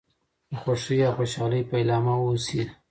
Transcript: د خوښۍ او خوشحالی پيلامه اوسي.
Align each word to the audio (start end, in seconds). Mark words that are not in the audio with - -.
د 0.49 0.51
خوښۍ 0.61 0.97
او 1.07 1.13
خوشحالی 1.17 1.61
پيلامه 1.71 2.13
اوسي. 2.21 2.61